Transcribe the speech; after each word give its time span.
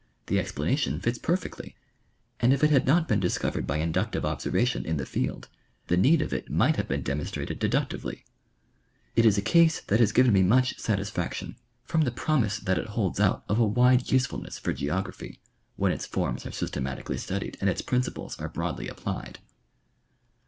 The 0.25 0.39
explanation 0.39 0.99
fits 0.99 1.19
perfectly, 1.19 1.75
and 2.39 2.51
if 2.51 2.63
it 2.63 2.71
had 2.71 2.87
not 2.87 3.07
been 3.07 3.19
discovered 3.19 3.67
by 3.67 3.77
inductive 3.77 4.25
observation 4.25 4.83
in 4.83 4.97
the 4.97 5.05
field, 5.05 5.47
the 5.89 5.95
need 5.95 6.23
of 6.23 6.33
it 6.33 6.49
might 6.49 6.75
have 6.77 6.87
been 6.87 7.03
demonstrated 7.03 7.59
deductively. 7.59 8.25
It 9.15 9.27
is 9.27 9.37
a 9.37 9.43
case 9.43 9.79
that 9.79 9.99
has 9.99 10.11
given 10.11 10.33
me 10.33 10.41
much 10.41 10.79
satisfaction 10.79 11.55
from 11.83 12.01
the 12.01 12.09
promise 12.09 12.57
that 12.57 12.79
it 12.79 12.87
holds 12.87 13.19
out 13.19 13.45
26 13.45 13.49
National 13.49 13.53
Oeographio 13.53 13.69
Magazine. 13.69 13.85
of 13.85 13.87
a 13.87 13.93
wide 13.93 14.11
usefulness 14.11 14.57
for 14.57 14.73
geography, 14.73 15.39
when 15.75 15.91
its 15.91 16.05
forms 16.07 16.45
are 16.47 16.49
systemati 16.49 17.05
cally 17.05 17.19
studied 17.19 17.57
and 17.61 17.69
its 17.69 17.83
pi'inciples 17.83 18.41
are 18.41 18.49
broadly 18.49 18.87
applied. 18.87 19.37